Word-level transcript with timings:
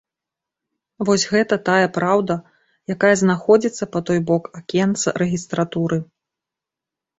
Вось 1.09 1.25
гэта 1.33 1.55
тая 1.67 1.87
праўда, 1.97 2.33
якая 2.95 3.13
знаходзіцца 3.23 3.83
па 3.93 3.99
той 4.09 4.19
бок 4.33 4.51
акенца 4.63 5.17
рэгістратуры. 5.25 6.03